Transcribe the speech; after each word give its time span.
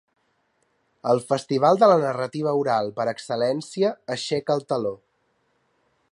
El 1.11 1.19
festival 1.31 1.77
de 1.83 1.89
la 1.91 1.97
narrativa 2.03 2.53
oral 2.61 2.89
per 3.01 3.07
excel·lència 3.13 3.91
aixeca 4.15 4.59
el 4.61 4.65
teló. 4.73 4.95